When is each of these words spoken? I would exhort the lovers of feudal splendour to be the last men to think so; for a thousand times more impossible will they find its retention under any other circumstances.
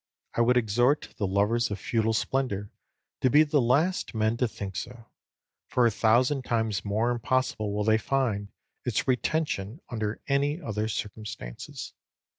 I 0.33 0.41
would 0.41 0.57
exhort 0.57 1.09
the 1.17 1.27
lovers 1.27 1.69
of 1.69 1.77
feudal 1.79 2.13
splendour 2.13 2.71
to 3.19 3.29
be 3.29 3.43
the 3.43 3.61
last 3.61 4.15
men 4.15 4.35
to 4.37 4.47
think 4.47 4.75
so; 4.75 5.05
for 5.67 5.85
a 5.85 5.91
thousand 5.91 6.43
times 6.43 6.83
more 6.83 7.11
impossible 7.11 7.71
will 7.71 7.83
they 7.83 7.99
find 7.99 8.51
its 8.83 9.07
retention 9.07 9.79
under 9.89 10.19
any 10.27 10.59
other 10.59 10.87
circumstances. 10.87 11.93